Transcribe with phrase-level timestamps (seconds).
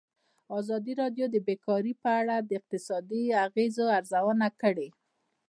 [0.59, 4.89] ازادي راډیو د بیکاري په اړه د اقتصادي اغېزو ارزونه کړې.